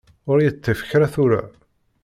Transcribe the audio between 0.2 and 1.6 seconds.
Ur y-iṭṭif kra tura.